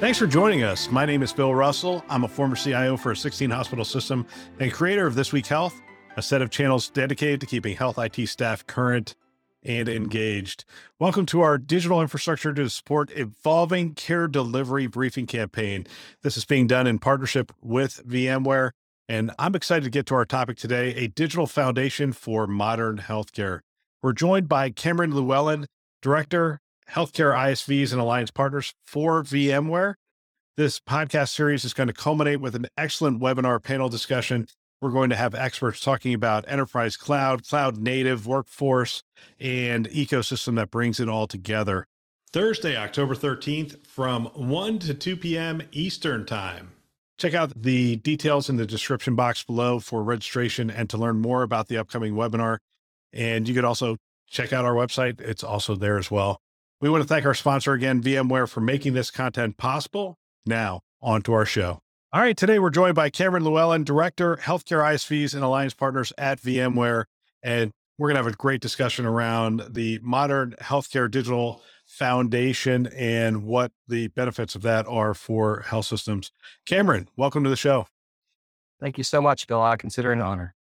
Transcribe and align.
Thanks 0.00 0.16
for 0.16 0.28
joining 0.28 0.62
us. 0.62 0.88
My 0.92 1.04
name 1.04 1.24
is 1.24 1.32
Bill 1.32 1.52
Russell. 1.52 2.04
I'm 2.08 2.22
a 2.22 2.28
former 2.28 2.54
CIO 2.54 2.96
for 2.96 3.10
a 3.10 3.16
16 3.16 3.50
hospital 3.50 3.84
system 3.84 4.24
and 4.60 4.72
creator 4.72 5.08
of 5.08 5.16
This 5.16 5.32
Week 5.32 5.44
Health, 5.44 5.82
a 6.16 6.22
set 6.22 6.40
of 6.40 6.50
channels 6.50 6.88
dedicated 6.88 7.40
to 7.40 7.46
keeping 7.46 7.76
health 7.76 7.98
IT 7.98 8.28
staff 8.28 8.64
current 8.64 9.16
and 9.64 9.88
engaged. 9.88 10.64
Welcome 11.00 11.26
to 11.26 11.40
our 11.40 11.58
digital 11.58 12.00
infrastructure 12.00 12.52
to 12.52 12.70
support 12.70 13.10
evolving 13.16 13.94
care 13.94 14.28
delivery 14.28 14.86
briefing 14.86 15.26
campaign. 15.26 15.84
This 16.22 16.36
is 16.36 16.44
being 16.44 16.68
done 16.68 16.86
in 16.86 17.00
partnership 17.00 17.52
with 17.60 18.06
VMware. 18.06 18.70
And 19.08 19.32
I'm 19.36 19.56
excited 19.56 19.82
to 19.82 19.90
get 19.90 20.06
to 20.06 20.14
our 20.14 20.24
topic 20.24 20.58
today 20.58 20.94
a 20.94 21.08
digital 21.08 21.48
foundation 21.48 22.12
for 22.12 22.46
modern 22.46 22.98
healthcare. 22.98 23.60
We're 24.00 24.12
joined 24.12 24.48
by 24.48 24.70
Cameron 24.70 25.12
Llewellyn, 25.12 25.66
Director, 26.02 26.60
healthcare 26.90 27.34
ISVs 27.34 27.92
and 27.92 28.00
alliance 28.00 28.30
partners 28.30 28.74
for 28.86 29.22
VMware. 29.22 29.94
This 30.56 30.80
podcast 30.80 31.28
series 31.28 31.64
is 31.64 31.74
going 31.74 31.86
to 31.86 31.92
culminate 31.92 32.40
with 32.40 32.54
an 32.54 32.66
excellent 32.76 33.20
webinar 33.20 33.62
panel 33.62 33.88
discussion. 33.88 34.48
We're 34.80 34.90
going 34.90 35.10
to 35.10 35.16
have 35.16 35.34
experts 35.34 35.80
talking 35.80 36.14
about 36.14 36.44
enterprise 36.48 36.96
cloud, 36.96 37.46
cloud 37.46 37.78
native 37.78 38.26
workforce, 38.26 39.02
and 39.38 39.88
ecosystem 39.90 40.56
that 40.56 40.70
brings 40.70 41.00
it 41.00 41.08
all 41.08 41.26
together. 41.26 41.86
Thursday, 42.32 42.76
October 42.76 43.14
13th 43.14 43.86
from 43.86 44.26
1 44.34 44.78
to 44.80 44.94
2 44.94 45.16
p.m. 45.16 45.62
Eastern 45.72 46.26
Time. 46.26 46.72
Check 47.18 47.34
out 47.34 47.52
the 47.60 47.96
details 47.96 48.48
in 48.48 48.56
the 48.56 48.66
description 48.66 49.16
box 49.16 49.42
below 49.42 49.80
for 49.80 50.02
registration 50.02 50.70
and 50.70 50.88
to 50.90 50.96
learn 50.96 51.20
more 51.20 51.42
about 51.42 51.68
the 51.68 51.76
upcoming 51.76 52.14
webinar. 52.14 52.58
And 53.12 53.48
you 53.48 53.54
could 53.54 53.64
also 53.64 53.96
check 54.28 54.52
out 54.52 54.64
our 54.64 54.74
website, 54.74 55.20
it's 55.20 55.42
also 55.42 55.74
there 55.74 55.98
as 55.98 56.10
well. 56.10 56.40
We 56.80 56.88
want 56.88 57.02
to 57.02 57.08
thank 57.08 57.26
our 57.26 57.34
sponsor 57.34 57.72
again, 57.72 58.00
VMware, 58.00 58.48
for 58.48 58.60
making 58.60 58.94
this 58.94 59.10
content 59.10 59.56
possible. 59.56 60.16
Now, 60.46 60.82
on 61.02 61.22
to 61.22 61.32
our 61.32 61.44
show. 61.44 61.80
All 62.12 62.20
right, 62.20 62.36
today 62.36 62.60
we're 62.60 62.70
joined 62.70 62.94
by 62.94 63.10
Cameron 63.10 63.42
Llewellyn, 63.42 63.82
Director, 63.82 64.36
Healthcare 64.36 64.84
ISVs 64.84 65.34
and 65.34 65.42
Alliance 65.42 65.74
Partners 65.74 66.12
at 66.16 66.40
VMware. 66.40 67.06
And 67.42 67.72
we're 67.98 68.06
going 68.06 68.14
to 68.14 68.22
have 68.22 68.32
a 68.32 68.36
great 68.36 68.60
discussion 68.60 69.06
around 69.06 69.64
the 69.70 69.98
modern 70.04 70.54
healthcare 70.60 71.10
digital 71.10 71.62
foundation 71.84 72.86
and 72.96 73.42
what 73.42 73.72
the 73.88 74.06
benefits 74.08 74.54
of 74.54 74.62
that 74.62 74.86
are 74.86 75.14
for 75.14 75.64
health 75.66 75.86
systems. 75.86 76.30
Cameron, 76.64 77.08
welcome 77.16 77.42
to 77.42 77.50
the 77.50 77.56
show. 77.56 77.88
Thank 78.80 78.98
you 78.98 79.04
so 79.04 79.20
much, 79.20 79.48
Bill. 79.48 79.60
I 79.60 79.76
consider 79.76 80.12
it 80.12 80.18
an 80.18 80.22
honor. 80.22 80.54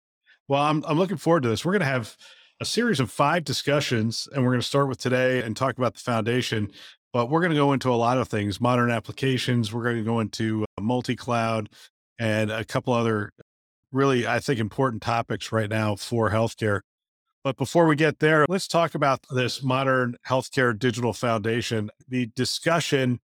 Well, 0.47 0.63
I'm, 0.63 0.85
I'm 0.87 0.97
looking 0.97 1.17
forward 1.17 1.43
to 1.43 1.49
this. 1.49 1.65
We're 1.65 1.73
going 1.73 1.81
to 1.81 1.87
have 1.87 2.17
a 2.61 2.65
series 2.65 3.01
of 3.01 3.11
five 3.11 3.45
discussions, 3.45 4.29
and 4.33 4.45
we're 4.45 4.53
going 4.53 4.61
to 4.61 4.67
start 4.67 4.89
with 4.89 4.99
today 4.99 5.43
and 5.43 5.57
talk 5.57 5.77
about 5.77 5.95
the 5.95 6.01
foundation. 6.01 6.71
But 7.13 7.31
we're 7.31 7.41
going 7.41 7.53
to 7.53 7.57
go 7.57 7.73
into 7.73 7.91
a 7.91 7.95
lot 7.95 8.19
of 8.19 8.29
things 8.29 8.61
modern 8.61 8.91
applications. 8.91 9.73
We're 9.73 9.85
going 9.85 9.97
to 9.97 10.05
go 10.05 10.21
into 10.21 10.65
uh, 10.79 10.81
multi 10.81 11.15
cloud 11.15 11.69
and 12.19 12.51
a 12.51 12.65
couple 12.65 12.93
other 12.93 13.33
really, 13.93 14.27
I 14.27 14.41
think, 14.41 14.59
important 14.59 15.03
topics 15.03 15.53
right 15.53 15.71
now 15.71 15.97
for 15.97 16.31
healthcare. 16.31 16.81
But 17.45 17.57
before 17.57 17.87
we 17.87 17.95
get 17.95 18.21
there, 18.21 18.47
let's 18.49 18.67
talk 18.67 18.95
about 18.95 19.21
this 19.31 19.63
modern 19.63 20.17
healthcare 20.27 20.77
digital 20.77 21.13
foundation. 21.13 21.91
The 22.09 22.31
discussion 22.35 23.21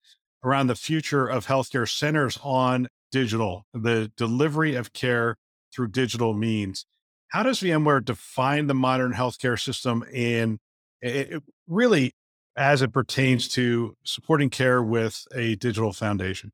around 0.44 0.68
the 0.68 0.76
future 0.76 1.28
of 1.28 1.48
healthcare 1.48 1.88
centers 1.88 2.38
on 2.44 2.88
digital, 3.12 3.66
the 3.74 4.12
delivery 4.18 4.76
of 4.76 4.92
care 4.92 5.38
through 5.74 5.90
digital 5.90 6.34
means. 6.34 6.86
How 7.30 7.44
does 7.44 7.60
VMware 7.60 8.04
define 8.04 8.68
the 8.68 8.74
modern 8.74 9.14
healthcare 9.14 9.60
system 9.60 10.04
and 10.14 10.60
it, 11.02 11.44
really 11.68 12.14
as 12.56 12.82
it 12.82 12.92
pertains 12.92 13.48
to 13.50 13.96
supporting 14.04 14.50
care 14.50 14.82
with 14.82 15.26
a 15.36 15.56
digital 15.56 15.94
foundation? 15.94 16.52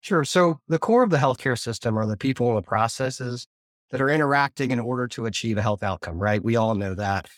Sure. 0.00 0.24
So 0.24 0.60
the 0.68 0.78
core 0.78 1.02
of 1.02 1.10
the 1.10 1.16
healthcare 1.16 1.58
system 1.58 1.98
are 1.98 2.06
the 2.06 2.16
people 2.16 2.48
and 2.48 2.58
the 2.58 2.62
processes 2.62 3.46
that 3.90 4.00
are 4.00 4.10
interacting 4.10 4.70
in 4.70 4.80
order 4.80 5.06
to 5.08 5.26
achieve 5.26 5.56
a 5.56 5.62
health 5.62 5.82
outcome, 5.82 6.18
right? 6.18 6.42
We 6.42 6.56
all 6.56 6.74
know 6.74 6.94
that. 6.94 7.28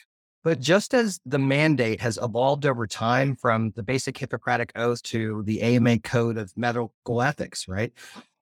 But 0.43 0.61
just 0.61 0.95
as 0.95 1.19
the 1.27 1.39
mandate 1.39 2.01
has 2.01 2.19
evolved 2.23 2.67
over 2.67 2.87
time 2.87 3.35
from 3.35 3.73
the 3.75 3.83
basic 3.83 4.17
Hippocratic 4.17 4.71
Oath 4.77 5.03
to 5.05 5.43
the 5.45 5.61
AMA 5.61 5.99
Code 6.01 6.39
of 6.39 6.53
Medical 6.57 7.21
Ethics, 7.21 7.67
right? 7.67 7.93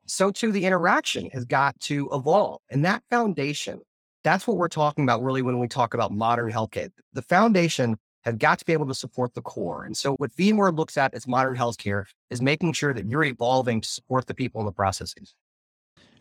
So 0.07 0.31
too 0.31 0.53
the 0.53 0.67
interaction 0.67 1.31
has 1.31 1.47
got 1.47 1.81
to 1.81 2.09
evolve. 2.13 2.61
And 2.71 2.85
that 2.85 3.03
foundation 3.11 3.81
that's 4.25 4.47
what 4.47 4.57
we're 4.57 4.69
talking 4.69 5.05
about 5.05 5.23
really 5.23 5.43
when 5.43 5.59
we 5.61 5.69
talk 5.69 5.95
about 5.95 6.11
modern 6.11 6.51
healthcare. 6.51 6.91
The 7.13 7.23
foundation 7.23 7.97
has 8.25 8.35
got 8.37 8.59
to 8.59 8.65
be 8.65 8.73
able 8.73 8.87
to 8.87 8.95
support 8.95 9.35
the 9.35 9.43
core. 9.43 9.85
And 9.85 9.97
so 9.97 10.15
what 10.15 10.33
VMware 10.33 10.77
looks 10.77 10.97
at 10.97 11.15
as 11.15 11.29
modern 11.29 11.57
healthcare 11.57 12.07
is 12.31 12.41
making 12.41 12.73
sure 12.73 12.95
that 12.95 13.07
you're 13.07 13.25
evolving 13.25 13.83
to 13.83 13.89
support 13.89 14.27
the 14.27 14.35
people 14.35 14.61
and 14.63 14.69
the 14.69 14.73
processes. 14.73 15.35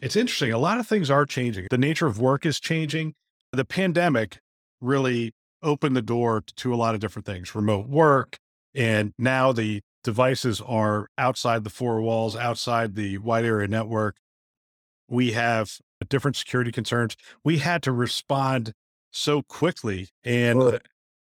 It's 0.02 0.18
interesting. 0.18 0.52
A 0.52 0.58
lot 0.58 0.80
of 0.80 0.88
things 0.88 1.10
are 1.10 1.26
changing. 1.26 1.68
The 1.72 1.78
nature 1.78 2.06
of 2.06 2.20
work 2.20 2.46
is 2.46 2.60
changing. 2.60 3.14
The 3.54 3.64
pandemic 3.64 4.40
really 4.82 5.32
opened 5.62 5.96
the 5.96 6.02
door 6.02 6.44
to 6.58 6.74
a 6.74 6.76
lot 6.76 6.94
of 6.94 7.00
different 7.00 7.26
things, 7.26 7.56
remote 7.56 7.88
work. 7.88 8.36
And 8.76 9.14
now 9.18 9.54
the 9.54 9.82
devices 10.04 10.60
are 10.60 11.08
outside 11.18 11.64
the 11.64 11.70
four 11.70 12.02
walls, 12.02 12.36
outside 12.36 12.96
the 12.96 13.18
wide 13.20 13.46
area 13.46 13.70
network. 13.70 14.18
We 15.08 15.32
have 15.32 15.78
different 16.10 16.36
security 16.36 16.72
concerns. 16.72 17.16
We 17.44 17.60
had 17.60 17.84
to 17.84 17.92
respond 17.92 18.74
so 19.12 19.42
quickly. 19.44 20.10
And 20.24 20.80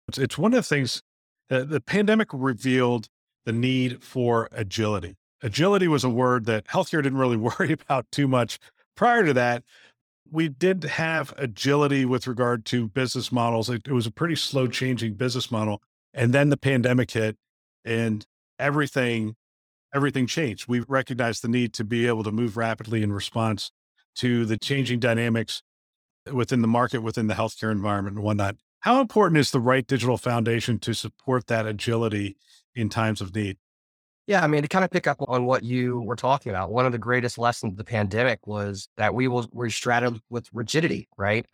it's, 0.08 0.18
it's 0.18 0.38
one 0.38 0.52
of 0.52 0.56
the 0.56 0.62
things 0.62 1.02
uh, 1.50 1.64
the 1.64 1.80
pandemic 1.80 2.28
revealed 2.32 3.08
the 3.44 3.52
need 3.52 4.02
for 4.02 4.48
agility. 4.52 5.16
Agility 5.42 5.88
was 5.88 6.04
a 6.04 6.08
word 6.08 6.46
that 6.46 6.66
healthcare 6.66 7.02
didn't 7.02 7.18
really 7.18 7.36
worry 7.58 7.72
about 7.72 8.06
too 8.10 8.26
much 8.26 8.58
prior 8.96 9.24
to 9.24 9.34
that. 9.34 9.62
We 10.30 10.48
did 10.48 10.84
have 10.84 11.34
agility 11.36 12.06
with 12.06 12.26
regard 12.26 12.64
to 12.66 12.88
business 12.88 13.30
models. 13.30 13.68
It, 13.68 13.82
it 13.86 13.92
was 13.92 14.06
a 14.06 14.10
pretty 14.10 14.36
slow 14.36 14.66
changing 14.66 15.14
business 15.14 15.50
model. 15.50 15.82
And 16.14 16.32
then 16.32 16.48
the 16.48 16.56
pandemic 16.56 17.10
hit 17.10 17.36
and 17.84 18.24
everything 18.58 19.34
everything 19.94 20.26
changed. 20.26 20.68
We 20.68 20.80
recognized 20.80 21.42
the 21.42 21.48
need 21.48 21.74
to 21.74 21.84
be 21.84 22.06
able 22.06 22.24
to 22.24 22.32
move 22.32 22.56
rapidly 22.56 23.02
in 23.02 23.12
response 23.12 23.70
to 24.16 24.44
the 24.44 24.58
changing 24.58 25.00
dynamics 25.00 25.62
within 26.30 26.62
the 26.62 26.68
market, 26.68 27.02
within 27.02 27.26
the 27.26 27.34
healthcare 27.34 27.72
environment 27.72 28.16
and 28.16 28.24
whatnot. 28.24 28.56
How 28.80 29.00
important 29.00 29.38
is 29.38 29.50
the 29.50 29.60
right 29.60 29.86
digital 29.86 30.16
foundation 30.16 30.78
to 30.80 30.94
support 30.94 31.46
that 31.46 31.66
agility 31.66 32.36
in 32.74 32.88
times 32.88 33.20
of 33.20 33.34
need? 33.34 33.58
Yeah, 34.26 34.42
I 34.42 34.46
mean, 34.46 34.62
to 34.62 34.68
kind 34.68 34.84
of 34.84 34.90
pick 34.90 35.06
up 35.06 35.18
on 35.20 35.46
what 35.46 35.64
you 35.64 36.00
were 36.00 36.16
talking 36.16 36.50
about, 36.50 36.70
one 36.70 36.86
of 36.86 36.92
the 36.92 36.98
greatest 36.98 37.38
lessons 37.38 37.72
of 37.72 37.76
the 37.76 37.84
pandemic 37.84 38.46
was 38.46 38.88
that 38.96 39.14
we 39.14 39.26
will, 39.26 39.48
were 39.52 39.68
straddled 39.68 40.20
with 40.30 40.48
rigidity, 40.52 41.08
right? 41.16 41.44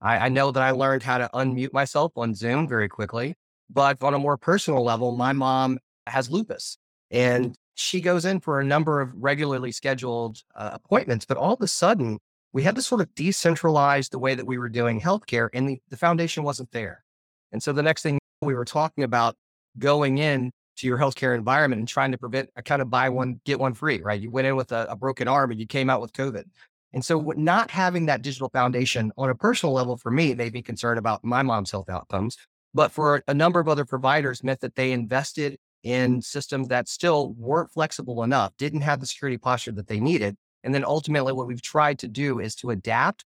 I, 0.00 0.18
I 0.18 0.28
know 0.28 0.50
that 0.50 0.62
I 0.62 0.72
learned 0.72 1.02
how 1.02 1.18
to 1.18 1.30
unmute 1.34 1.72
myself 1.72 2.12
on 2.16 2.34
Zoom 2.34 2.68
very 2.68 2.88
quickly, 2.88 3.34
but 3.70 4.02
on 4.02 4.14
a 4.14 4.18
more 4.18 4.36
personal 4.36 4.84
level, 4.84 5.12
my 5.12 5.32
mom 5.32 5.78
has 6.06 6.30
lupus 6.30 6.78
and 7.10 7.56
she 7.74 8.00
goes 8.00 8.24
in 8.24 8.40
for 8.40 8.60
a 8.60 8.64
number 8.64 9.00
of 9.00 9.12
regularly 9.14 9.72
scheduled 9.72 10.42
uh, 10.56 10.70
appointments, 10.72 11.24
but 11.24 11.36
all 11.36 11.54
of 11.54 11.60
a 11.60 11.68
sudden 11.68 12.18
we 12.52 12.62
had 12.62 12.74
to 12.74 12.82
sort 12.82 13.00
of 13.00 13.08
decentralize 13.14 14.10
the 14.10 14.18
way 14.18 14.34
that 14.34 14.46
we 14.46 14.58
were 14.58 14.68
doing 14.68 15.00
healthcare 15.00 15.48
and 15.52 15.68
the, 15.68 15.80
the 15.88 15.96
foundation 15.96 16.42
wasn't 16.42 16.70
there. 16.72 17.04
And 17.52 17.62
so 17.62 17.72
the 17.72 17.82
next 17.82 18.02
thing 18.02 18.18
we 18.42 18.54
were 18.54 18.64
talking 18.64 19.04
about 19.04 19.36
going 19.78 20.18
in 20.18 20.50
to 20.78 20.86
your 20.86 20.98
healthcare 20.98 21.36
environment 21.36 21.80
and 21.80 21.88
trying 21.88 22.12
to 22.12 22.18
prevent 22.18 22.50
a 22.56 22.62
kind 22.62 22.82
of 22.82 22.90
buy 22.90 23.08
one, 23.08 23.40
get 23.44 23.58
one 23.58 23.74
free, 23.74 24.00
right? 24.00 24.20
You 24.20 24.30
went 24.30 24.46
in 24.46 24.56
with 24.56 24.72
a, 24.72 24.86
a 24.90 24.96
broken 24.96 25.28
arm 25.28 25.50
and 25.50 25.60
you 25.60 25.66
came 25.66 25.90
out 25.90 26.00
with 26.00 26.12
COVID. 26.12 26.44
And 26.92 27.04
so 27.04 27.32
not 27.36 27.70
having 27.70 28.06
that 28.06 28.22
digital 28.22 28.48
foundation 28.48 29.12
on 29.18 29.28
a 29.28 29.34
personal 29.34 29.74
level 29.74 29.96
for 29.96 30.10
me 30.10 30.34
made 30.34 30.54
me 30.54 30.62
concerned 30.62 30.98
about 30.98 31.22
my 31.24 31.42
mom's 31.42 31.70
health 31.70 31.90
outcomes. 31.90 32.36
But 32.74 32.92
for 32.92 33.22
a 33.28 33.34
number 33.34 33.60
of 33.60 33.68
other 33.68 33.84
providers 33.84 34.42
meant 34.42 34.60
that 34.60 34.74
they 34.74 34.92
invested 34.92 35.58
in 35.82 36.22
systems 36.22 36.68
that 36.68 36.88
still 36.88 37.32
weren't 37.38 37.70
flexible 37.70 38.22
enough, 38.22 38.52
didn't 38.58 38.80
have 38.80 39.00
the 39.00 39.06
security 39.06 39.38
posture 39.38 39.72
that 39.72 39.86
they 39.86 40.00
needed. 40.00 40.36
And 40.64 40.74
then 40.74 40.84
ultimately, 40.84 41.32
what 41.32 41.46
we've 41.46 41.62
tried 41.62 41.98
to 42.00 42.08
do 42.08 42.40
is 42.40 42.54
to 42.56 42.70
adapt 42.70 43.24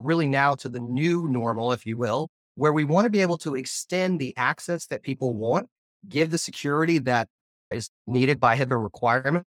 really 0.00 0.26
now 0.26 0.54
to 0.56 0.68
the 0.68 0.80
new 0.80 1.28
normal, 1.28 1.72
if 1.72 1.86
you 1.86 1.96
will, 1.96 2.28
where 2.54 2.72
we 2.72 2.84
want 2.84 3.04
to 3.04 3.10
be 3.10 3.20
able 3.20 3.38
to 3.38 3.54
extend 3.54 4.18
the 4.18 4.36
access 4.36 4.86
that 4.86 5.02
people 5.02 5.34
want, 5.34 5.68
give 6.08 6.30
the 6.30 6.38
security 6.38 6.98
that 6.98 7.28
is 7.70 7.90
needed 8.06 8.40
by 8.40 8.56
HIPAA 8.56 8.82
requirements, 8.82 9.46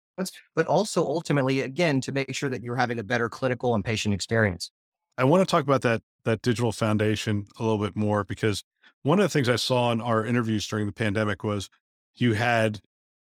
but 0.55 0.67
also 0.67 1.05
ultimately, 1.05 1.61
again, 1.61 2.01
to 2.01 2.11
make 2.11 2.33
sure 2.35 2.49
that 2.49 2.61
you're 2.61 2.75
having 2.75 2.99
a 2.99 3.03
better 3.03 3.29
clinical 3.29 3.75
and 3.75 3.83
patient 3.83 4.13
experience. 4.13 4.71
I 5.17 5.23
want 5.25 5.41
to 5.41 5.51
talk 5.51 5.63
about 5.63 5.81
that 5.83 6.01
that 6.25 6.41
digital 6.41 6.71
foundation 6.71 7.45
a 7.59 7.63
little 7.63 7.77
bit 7.77 7.95
more 7.95 8.23
because 8.23 8.63
one 9.03 9.19
of 9.19 9.23
the 9.23 9.29
things 9.29 9.49
I 9.49 9.57
saw 9.57 9.91
in 9.91 9.99
our 9.99 10.25
interviews 10.25 10.65
during 10.67 10.85
the 10.85 10.93
pandemic 10.93 11.43
was 11.43 11.69
you 12.15 12.33
had 12.33 12.79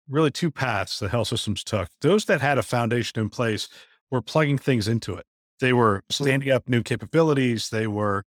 really 0.09 0.31
two 0.31 0.51
paths 0.51 0.99
the 0.99 1.09
health 1.09 1.27
systems 1.27 1.63
took. 1.63 1.89
Those 2.01 2.25
that 2.25 2.41
had 2.41 2.57
a 2.57 2.63
foundation 2.63 3.19
in 3.19 3.29
place 3.29 3.67
were 4.09 4.21
plugging 4.21 4.57
things 4.57 4.87
into 4.87 5.15
it. 5.15 5.25
They 5.59 5.73
were 5.73 6.03
standing 6.09 6.51
up 6.51 6.69
new 6.69 6.83
capabilities. 6.83 7.69
They 7.69 7.87
were 7.87 8.23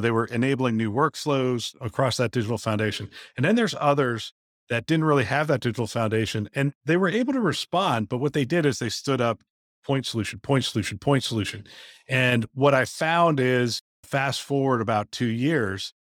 they 0.00 0.10
were 0.10 0.24
enabling 0.24 0.76
new 0.76 0.92
workflows 0.92 1.74
across 1.80 2.16
that 2.16 2.32
digital 2.32 2.58
foundation. 2.58 3.08
And 3.36 3.44
then 3.44 3.54
there's 3.54 3.76
others 3.78 4.32
that 4.68 4.86
didn't 4.86 5.04
really 5.04 5.24
have 5.24 5.46
that 5.46 5.60
digital 5.60 5.86
foundation 5.86 6.48
and 6.54 6.72
they 6.84 6.96
were 6.96 7.08
able 7.08 7.32
to 7.32 7.40
respond. 7.40 8.08
But 8.08 8.18
what 8.18 8.32
they 8.32 8.44
did 8.44 8.66
is 8.66 8.78
they 8.78 8.88
stood 8.88 9.20
up 9.20 9.40
point 9.84 10.06
solution, 10.06 10.40
point 10.40 10.64
solution, 10.64 10.98
point 10.98 11.22
solution. 11.22 11.64
And 12.08 12.46
what 12.54 12.74
I 12.74 12.86
found 12.86 13.38
is 13.38 13.82
fast 14.02 14.42
forward 14.42 14.80
about 14.80 15.12
two 15.12 15.26
years, 15.26 15.92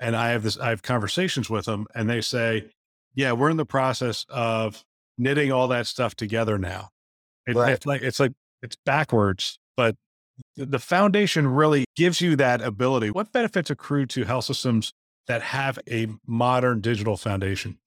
and 0.00 0.16
I 0.16 0.30
have 0.30 0.44
this, 0.44 0.58
I 0.58 0.70
have 0.70 0.82
conversations 0.82 1.50
with 1.50 1.66
them 1.66 1.86
and 1.94 2.08
they 2.08 2.20
say, 2.20 2.70
yeah, 3.14 3.32
we're 3.32 3.50
in 3.50 3.56
the 3.56 3.66
process 3.66 4.24
of 4.28 4.84
knitting 5.18 5.52
all 5.52 5.68
that 5.68 5.86
stuff 5.86 6.14
together 6.14 6.58
now. 6.58 6.88
It, 7.46 7.56
right. 7.56 7.72
It's 7.72 7.86
like, 7.86 8.02
it's 8.02 8.20
like, 8.20 8.32
it's 8.62 8.76
backwards, 8.84 9.58
but 9.76 9.96
the 10.56 10.78
foundation 10.78 11.46
really 11.46 11.84
gives 11.96 12.20
you 12.20 12.36
that 12.36 12.62
ability. 12.62 13.10
What 13.10 13.32
benefits 13.32 13.70
accrue 13.70 14.06
to 14.06 14.24
health 14.24 14.44
systems 14.46 14.92
that 15.26 15.42
have 15.42 15.78
a 15.90 16.08
modern 16.26 16.80
digital 16.80 17.16
foundation? 17.16 17.78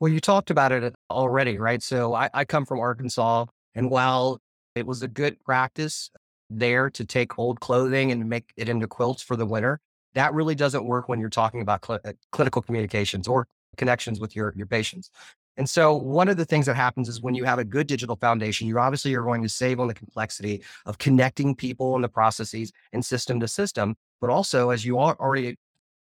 Well, 0.00 0.12
you 0.12 0.20
talked 0.20 0.50
about 0.50 0.72
it 0.72 0.94
already, 1.10 1.58
right? 1.58 1.82
So 1.82 2.14
I, 2.14 2.28
I 2.34 2.44
come 2.44 2.66
from 2.66 2.80
Arkansas, 2.80 3.46
and 3.74 3.90
while 3.90 4.40
it 4.74 4.86
was 4.86 5.02
a 5.02 5.08
good 5.08 5.38
practice 5.44 6.10
there 6.50 6.90
to 6.90 7.04
take 7.04 7.38
old 7.38 7.60
clothing 7.60 8.10
and 8.10 8.28
make 8.28 8.52
it 8.56 8.68
into 8.68 8.88
quilts 8.88 9.22
for 9.22 9.36
the 9.36 9.46
winter, 9.46 9.80
that 10.14 10.34
really 10.34 10.54
doesn't 10.54 10.84
work 10.84 11.08
when 11.08 11.20
you're 11.20 11.30
talking 11.30 11.62
about 11.62 11.84
cl- 11.84 12.00
uh, 12.04 12.12
clinical 12.32 12.62
communications 12.62 13.28
or 13.28 13.46
connections 13.76 14.20
with 14.20 14.36
your, 14.36 14.52
your 14.56 14.66
patients. 14.66 15.10
And 15.56 15.68
so 15.68 15.94
one 15.94 16.28
of 16.28 16.38
the 16.38 16.44
things 16.44 16.66
that 16.66 16.76
happens 16.76 17.08
is 17.08 17.20
when 17.20 17.34
you 17.34 17.44
have 17.44 17.58
a 17.58 17.64
good 17.64 17.86
digital 17.86 18.16
foundation, 18.16 18.66
you 18.66 18.78
obviously 18.78 19.14
are 19.14 19.22
going 19.22 19.42
to 19.42 19.48
save 19.48 19.80
on 19.80 19.88
the 19.88 19.94
complexity 19.94 20.62
of 20.86 20.98
connecting 20.98 21.54
people 21.54 21.94
and 21.94 22.02
the 22.02 22.08
processes 22.08 22.72
and 22.92 23.04
system 23.04 23.38
to 23.40 23.48
system. 23.48 23.94
But 24.20 24.30
also, 24.30 24.70
as 24.70 24.84
you 24.84 24.98
already 24.98 25.56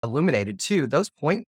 illuminated 0.03 0.59
too, 0.59 0.87
those 0.87 1.11
point 1.11 1.47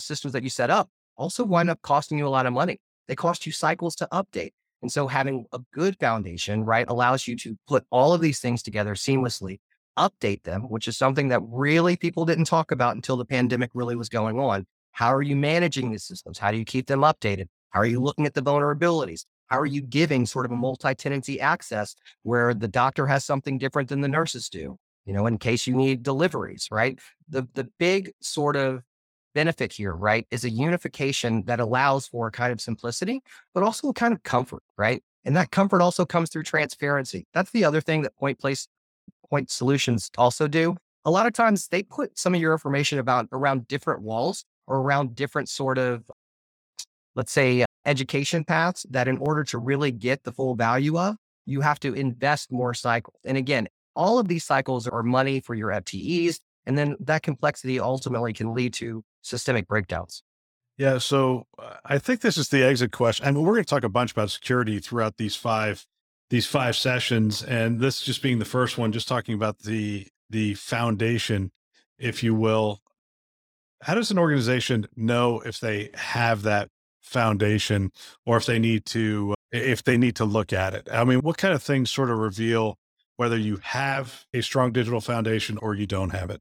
systems 0.00 0.32
that 0.32 0.42
you 0.42 0.50
set 0.50 0.70
up 0.70 0.88
also 1.16 1.44
wind 1.44 1.70
up 1.70 1.82
costing 1.82 2.18
you 2.18 2.26
a 2.26 2.30
lot 2.30 2.46
of 2.46 2.52
money. 2.52 2.78
They 3.08 3.16
cost 3.16 3.46
you 3.46 3.52
cycles 3.52 3.96
to 3.96 4.08
update. 4.12 4.52
And 4.82 4.90
so 4.90 5.08
having 5.08 5.46
a 5.52 5.60
good 5.72 5.98
foundation, 5.98 6.64
right, 6.64 6.86
allows 6.88 7.26
you 7.26 7.36
to 7.36 7.56
put 7.66 7.84
all 7.90 8.14
of 8.14 8.20
these 8.20 8.38
things 8.38 8.62
together 8.62 8.94
seamlessly, 8.94 9.58
update 9.98 10.44
them, 10.44 10.62
which 10.62 10.86
is 10.86 10.96
something 10.96 11.28
that 11.28 11.40
really 11.44 11.96
people 11.96 12.24
didn't 12.24 12.44
talk 12.44 12.70
about 12.70 12.94
until 12.94 13.16
the 13.16 13.24
pandemic 13.24 13.70
really 13.74 13.96
was 13.96 14.08
going 14.08 14.38
on. 14.38 14.66
How 14.92 15.14
are 15.14 15.22
you 15.22 15.36
managing 15.36 15.90
these 15.90 16.04
systems? 16.04 16.38
How 16.38 16.50
do 16.50 16.58
you 16.58 16.64
keep 16.64 16.86
them 16.86 17.00
updated? 17.00 17.46
How 17.70 17.80
are 17.80 17.86
you 17.86 18.00
looking 18.00 18.26
at 18.26 18.34
the 18.34 18.42
vulnerabilities? 18.42 19.24
How 19.46 19.58
are 19.58 19.66
you 19.66 19.80
giving 19.80 20.26
sort 20.26 20.46
of 20.46 20.52
a 20.52 20.56
multi-tenancy 20.56 21.40
access 21.40 21.94
where 22.22 22.54
the 22.54 22.68
doctor 22.68 23.06
has 23.06 23.24
something 23.24 23.58
different 23.58 23.88
than 23.88 24.00
the 24.00 24.08
nurses 24.08 24.48
do? 24.48 24.78
You 25.06 25.14
know, 25.14 25.26
in 25.26 25.38
case 25.38 25.66
you 25.66 25.74
need 25.74 26.02
deliveries, 26.02 26.68
right? 26.70 26.98
The 27.28 27.48
the 27.54 27.68
big 27.78 28.12
sort 28.20 28.56
of 28.56 28.82
benefit 29.34 29.72
here, 29.72 29.94
right, 29.94 30.26
is 30.30 30.44
a 30.44 30.50
unification 30.50 31.44
that 31.46 31.60
allows 31.60 32.06
for 32.06 32.26
a 32.26 32.30
kind 32.30 32.52
of 32.52 32.60
simplicity, 32.60 33.22
but 33.54 33.62
also 33.62 33.88
a 33.88 33.94
kind 33.94 34.12
of 34.12 34.22
comfort, 34.22 34.62
right? 34.76 35.02
And 35.24 35.36
that 35.36 35.50
comfort 35.50 35.80
also 35.80 36.04
comes 36.04 36.30
through 36.30 36.42
transparency. 36.44 37.26
That's 37.32 37.50
the 37.50 37.64
other 37.64 37.80
thing 37.80 38.02
that 38.02 38.16
point 38.16 38.38
place 38.38 38.68
point 39.30 39.50
solutions 39.50 40.10
also 40.18 40.48
do. 40.48 40.76
A 41.04 41.10
lot 41.10 41.26
of 41.26 41.32
times 41.32 41.68
they 41.68 41.82
put 41.82 42.18
some 42.18 42.34
of 42.34 42.40
your 42.40 42.52
information 42.52 42.98
about 42.98 43.28
around 43.32 43.68
different 43.68 44.02
walls 44.02 44.44
or 44.68 44.78
around 44.78 45.14
different 45.16 45.48
sort 45.48 45.78
of, 45.78 46.04
let's 47.16 47.32
say, 47.32 47.64
education 47.86 48.44
paths 48.44 48.86
that 48.90 49.08
in 49.08 49.18
order 49.18 49.42
to 49.44 49.58
really 49.58 49.90
get 49.90 50.22
the 50.22 50.32
full 50.32 50.54
value 50.54 50.98
of, 50.98 51.16
you 51.46 51.62
have 51.62 51.80
to 51.80 51.94
invest 51.94 52.52
more 52.52 52.74
cycles. 52.74 53.16
And 53.24 53.36
again, 53.36 53.66
all 53.96 54.18
of 54.18 54.28
these 54.28 54.44
cycles 54.44 54.86
are 54.86 55.02
money 55.02 55.40
for 55.40 55.54
your 55.54 55.70
FTEs. 55.70 56.38
And 56.66 56.76
then 56.76 56.96
that 57.00 57.22
complexity 57.22 57.80
ultimately 57.80 58.34
can 58.34 58.54
lead 58.54 58.74
to 58.74 59.02
systemic 59.22 59.66
breakdowns. 59.66 60.22
Yeah. 60.76 60.98
So 60.98 61.46
uh, 61.58 61.74
I 61.84 61.98
think 61.98 62.20
this 62.20 62.36
is 62.36 62.50
the 62.50 62.62
exit 62.62 62.92
question. 62.92 63.26
I 63.26 63.30
mean, 63.30 63.42
we're 63.42 63.54
going 63.54 63.64
to 63.64 63.70
talk 63.70 63.84
a 63.84 63.88
bunch 63.88 64.12
about 64.12 64.30
security 64.30 64.78
throughout 64.78 65.16
these 65.16 65.34
five 65.34 65.84
these 66.30 66.46
five 66.46 66.76
sessions, 66.76 67.42
and 67.42 67.80
this 67.80 68.02
just 68.02 68.22
being 68.22 68.38
the 68.38 68.44
first 68.44 68.76
one, 68.76 68.92
just 68.92 69.08
talking 69.08 69.34
about 69.34 69.60
the 69.60 70.06
the 70.28 70.54
foundation, 70.54 71.50
if 71.98 72.22
you 72.22 72.34
will, 72.34 72.82
how 73.82 73.94
does 73.94 74.10
an 74.10 74.18
organization 74.18 74.86
know 74.96 75.40
if 75.40 75.60
they 75.60 75.90
have 75.94 76.42
that 76.42 76.68
foundation 77.00 77.90
or 78.26 78.36
if 78.36 78.46
they 78.46 78.58
need 78.58 78.84
to 78.84 79.34
if 79.50 79.82
they 79.84 79.96
need 79.96 80.16
to 80.16 80.24
look 80.24 80.52
at 80.52 80.74
it? 80.74 80.88
I 80.92 81.04
mean 81.04 81.20
what 81.20 81.38
kind 81.38 81.54
of 81.54 81.62
things 81.62 81.90
sort 81.90 82.10
of 82.10 82.18
reveal 82.18 82.76
whether 83.16 83.36
you 83.36 83.58
have 83.62 84.24
a 84.32 84.40
strong 84.40 84.72
digital 84.72 85.00
foundation 85.00 85.58
or 85.58 85.74
you 85.74 85.86
don't 85.86 86.10
have 86.10 86.30
it? 86.30 86.40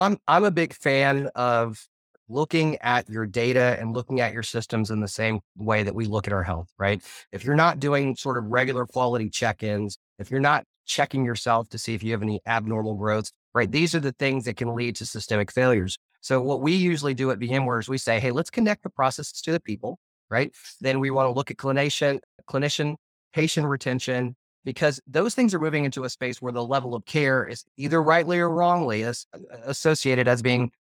I'm 0.00 0.18
i'm 0.28 0.44
a 0.44 0.50
big 0.50 0.74
fan 0.74 1.28
of 1.34 1.86
looking 2.28 2.76
at 2.78 3.08
your 3.08 3.24
data 3.24 3.76
and 3.78 3.94
looking 3.94 4.20
at 4.20 4.32
your 4.32 4.42
systems 4.42 4.90
in 4.90 5.00
the 5.00 5.08
same 5.08 5.38
way 5.56 5.84
that 5.84 5.94
we 5.94 6.06
look 6.06 6.26
at 6.26 6.32
our 6.32 6.42
health 6.42 6.68
right? 6.78 7.02
If 7.32 7.44
you're 7.44 7.56
not 7.56 7.80
doing 7.80 8.16
sort 8.16 8.38
of 8.38 8.44
regular 8.44 8.86
quality 8.86 9.30
check-ins 9.30 9.98
if 10.18 10.30
you're 10.30 10.40
not 10.40 10.64
checking 10.86 11.24
yourself 11.24 11.68
to 11.70 11.78
see 11.78 11.94
if 11.94 12.02
you 12.02 12.12
have 12.12 12.22
any 12.22 12.40
abnormal 12.46 12.94
growths 12.94 13.32
right 13.54 13.70
these 13.70 13.94
are 13.94 14.00
the 14.00 14.12
things 14.12 14.44
that 14.44 14.56
can 14.56 14.74
lead 14.74 14.94
to 14.96 15.06
systemic 15.06 15.50
failures 15.50 15.98
so 16.26 16.42
what 16.42 16.60
we 16.60 16.72
usually 16.72 17.14
do 17.14 17.30
at 17.30 17.38
mm-hmm. 17.38 17.54
VMware 17.54 17.78
is 17.78 17.88
we 17.88 17.98
say, 17.98 18.18
hey, 18.18 18.32
let's 18.32 18.50
connect 18.50 18.82
the 18.82 18.90
processes 18.90 19.40
to 19.42 19.52
the 19.52 19.60
people, 19.60 20.00
right? 20.28 20.52
Then 20.80 20.98
we 20.98 21.12
want 21.12 21.28
to 21.28 21.30
look 21.30 21.52
at 21.52 21.56
clinician, 21.56 22.18
clinician, 22.50 22.96
patient 23.32 23.68
retention, 23.68 24.34
because 24.64 25.00
those 25.06 25.36
things 25.36 25.54
are 25.54 25.60
moving 25.60 25.84
into 25.84 26.02
a 26.02 26.10
space 26.10 26.42
where 26.42 26.52
the 26.52 26.64
level 26.64 26.96
of 26.96 27.04
care 27.04 27.46
is 27.46 27.64
either 27.76 28.02
rightly 28.02 28.40
or 28.40 28.50
wrongly 28.50 29.04
as, 29.04 29.24
uh, 29.34 29.38
associated 29.66 30.26
as 30.26 30.42
being 30.42 30.72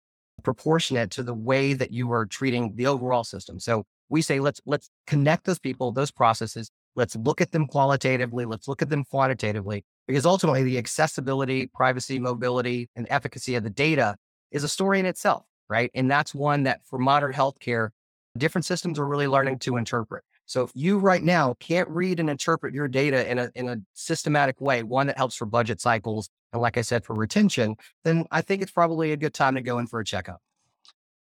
proportionate 0.44 1.10
to 1.10 1.22
the 1.22 1.34
way 1.34 1.74
that 1.74 1.90
you 1.90 2.10
are 2.10 2.24
treating 2.24 2.74
the 2.76 2.86
overall 2.86 3.22
system. 3.22 3.60
So 3.60 3.84
we 4.08 4.22
say 4.22 4.40
let's 4.40 4.62
let's 4.64 4.88
connect 5.06 5.44
those 5.44 5.58
people, 5.58 5.92
those 5.92 6.10
processes. 6.10 6.70
Let's 6.96 7.16
look 7.16 7.42
at 7.42 7.52
them 7.52 7.66
qualitatively. 7.66 8.46
Let's 8.46 8.66
look 8.66 8.80
at 8.80 8.88
them 8.88 9.04
quantitatively, 9.04 9.84
because 10.08 10.24
ultimately 10.24 10.62
the 10.62 10.78
accessibility, 10.78 11.66
privacy, 11.66 12.18
mobility, 12.18 12.88
and 12.96 13.06
efficacy 13.10 13.56
of 13.56 13.62
the 13.62 13.68
data 13.68 14.16
is 14.54 14.64
a 14.64 14.68
story 14.68 14.98
in 14.98 15.04
itself, 15.04 15.44
right? 15.68 15.90
And 15.94 16.10
that's 16.10 16.34
one 16.34 16.62
that 16.62 16.80
for 16.86 16.98
modern 16.98 17.34
healthcare, 17.34 17.90
different 18.38 18.64
systems 18.64 18.98
are 18.98 19.06
really 19.06 19.28
learning 19.28 19.58
to 19.60 19.76
interpret. 19.76 20.24
So 20.46 20.62
if 20.62 20.70
you 20.74 20.98
right 20.98 21.22
now 21.22 21.54
can't 21.60 21.88
read 21.88 22.20
and 22.20 22.30
interpret 22.30 22.72
your 22.72 22.88
data 22.88 23.30
in 23.30 23.38
a 23.38 23.50
in 23.54 23.68
a 23.68 23.76
systematic 23.94 24.60
way, 24.60 24.82
one 24.82 25.06
that 25.08 25.18
helps 25.18 25.36
for 25.36 25.46
budget 25.46 25.80
cycles 25.80 26.30
and 26.52 26.62
like 26.62 26.78
I 26.78 26.82
said 26.82 27.04
for 27.04 27.14
retention, 27.14 27.76
then 28.04 28.26
I 28.30 28.40
think 28.40 28.62
it's 28.62 28.70
probably 28.70 29.12
a 29.12 29.16
good 29.16 29.34
time 29.34 29.54
to 29.56 29.60
go 29.60 29.78
in 29.78 29.86
for 29.86 30.00
a 30.00 30.04
checkup. 30.04 30.40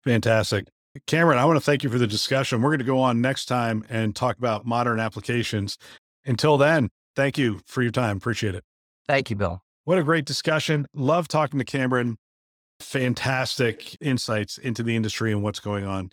Fantastic. 0.03 0.67
Cameron, 1.05 1.37
I 1.37 1.45
want 1.45 1.57
to 1.57 1.61
thank 1.61 1.83
you 1.83 1.89
for 1.89 1.99
the 1.99 2.07
discussion. 2.07 2.61
We're 2.61 2.71
going 2.71 2.79
to 2.79 2.85
go 2.85 2.99
on 2.99 3.21
next 3.21 3.45
time 3.45 3.85
and 3.89 4.15
talk 4.15 4.37
about 4.37 4.65
modern 4.65 4.99
applications. 4.99 5.77
Until 6.25 6.57
then, 6.57 6.89
thank 7.15 7.37
you 7.37 7.59
for 7.67 7.83
your 7.83 7.91
time. 7.91 8.17
Appreciate 8.17 8.55
it. 8.55 8.63
Thank 9.07 9.29
you, 9.29 9.35
Bill. 9.35 9.61
What 9.83 9.97
a 9.97 10.03
great 10.03 10.25
discussion. 10.25 10.87
Love 10.93 11.27
talking 11.27 11.59
to 11.59 11.65
Cameron 11.65 12.17
fantastic 12.79 13.97
insights 14.01 14.57
into 14.57 14.83
the 14.83 14.95
industry 14.95 15.31
and 15.31 15.43
what's 15.43 15.59
going 15.59 15.85
on. 15.85 16.11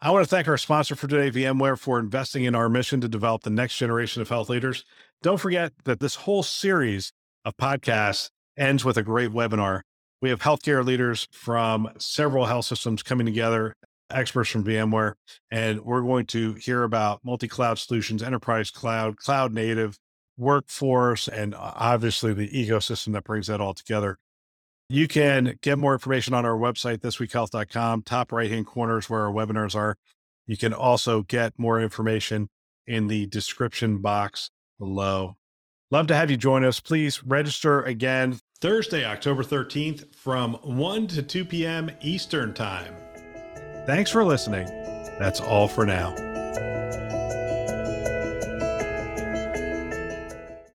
I 0.00 0.10
want 0.10 0.24
to 0.24 0.28
thank 0.28 0.48
our 0.48 0.58
sponsor 0.58 0.96
for 0.96 1.06
today, 1.06 1.30
VMware, 1.30 1.78
for 1.78 1.98
investing 1.98 2.44
in 2.44 2.54
our 2.54 2.68
mission 2.68 3.00
to 3.00 3.08
develop 3.08 3.42
the 3.42 3.50
next 3.50 3.78
generation 3.78 4.20
of 4.20 4.28
health 4.28 4.50
leaders. 4.50 4.84
Don't 5.22 5.40
forget 5.40 5.72
that 5.84 6.00
this 6.00 6.14
whole 6.14 6.42
series 6.42 7.12
of 7.44 7.56
podcasts 7.56 8.28
ends 8.56 8.84
with 8.84 8.98
a 8.98 9.02
great 9.02 9.30
webinar. 9.30 9.80
We 10.20 10.30
have 10.30 10.40
healthcare 10.40 10.84
leaders 10.84 11.26
from 11.32 11.88
several 11.98 12.46
health 12.46 12.66
systems 12.66 13.02
coming 13.02 13.26
together, 13.26 13.74
experts 14.10 14.50
from 14.50 14.64
VMware, 14.64 15.14
and 15.50 15.80
we're 15.80 16.02
going 16.02 16.26
to 16.26 16.54
hear 16.54 16.82
about 16.82 17.20
multi 17.24 17.48
cloud 17.48 17.78
solutions, 17.78 18.22
enterprise 18.22 18.70
cloud, 18.70 19.16
cloud 19.16 19.52
native, 19.52 19.98
workforce, 20.36 21.28
and 21.28 21.54
uh, 21.54 21.72
obviously 21.76 22.32
the 22.32 22.48
ecosystem 22.48 23.12
that 23.12 23.24
brings 23.24 23.46
that 23.46 23.60
all 23.60 23.74
together. 23.74 24.18
You 24.94 25.08
can 25.08 25.58
get 25.60 25.76
more 25.76 25.92
information 25.92 26.34
on 26.34 26.46
our 26.46 26.56
website, 26.56 26.98
thisweekhealth.com. 26.98 28.02
Top 28.02 28.30
right 28.30 28.48
hand 28.48 28.66
corner 28.66 28.96
is 28.98 29.10
where 29.10 29.22
our 29.22 29.32
webinars 29.32 29.74
are. 29.74 29.96
You 30.46 30.56
can 30.56 30.72
also 30.72 31.22
get 31.22 31.52
more 31.58 31.80
information 31.80 32.48
in 32.86 33.08
the 33.08 33.26
description 33.26 33.98
box 33.98 34.50
below. 34.78 35.34
Love 35.90 36.06
to 36.06 36.14
have 36.14 36.30
you 36.30 36.36
join 36.36 36.64
us. 36.64 36.78
Please 36.78 37.24
register 37.24 37.82
again 37.82 38.38
Thursday, 38.60 39.04
October 39.04 39.42
13th 39.42 40.14
from 40.14 40.54
1 40.62 41.08
to 41.08 41.24
2 41.24 41.44
p.m. 41.44 41.90
Eastern 42.00 42.54
Time. 42.54 42.94
Thanks 43.86 44.12
for 44.12 44.22
listening. 44.22 44.66
That's 45.18 45.40
all 45.40 45.66
for 45.66 45.84
now. 45.84 46.14